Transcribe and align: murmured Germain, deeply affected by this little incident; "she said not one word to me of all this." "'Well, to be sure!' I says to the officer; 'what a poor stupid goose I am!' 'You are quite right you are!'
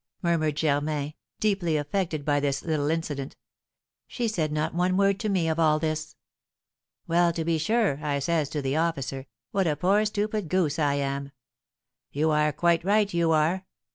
murmured 0.23 0.55
Germain, 0.55 1.13
deeply 1.39 1.77
affected 1.77 2.25
by 2.25 2.39
this 2.39 2.65
little 2.65 2.89
incident; 2.89 3.35
"she 4.07 4.27
said 4.27 4.51
not 4.51 4.73
one 4.73 4.97
word 4.97 5.19
to 5.19 5.29
me 5.29 5.47
of 5.47 5.59
all 5.59 5.77
this." 5.77 6.15
"'Well, 7.05 7.31
to 7.33 7.45
be 7.45 7.59
sure!' 7.59 7.99
I 8.03 8.17
says 8.17 8.49
to 8.49 8.63
the 8.63 8.77
officer; 8.77 9.27
'what 9.51 9.67
a 9.67 9.75
poor 9.75 10.03
stupid 10.05 10.49
goose 10.49 10.79
I 10.79 10.95
am!' 10.95 11.33
'You 12.11 12.31
are 12.31 12.51
quite 12.51 12.83
right 12.83 13.13
you 13.13 13.29
are!' 13.31 13.63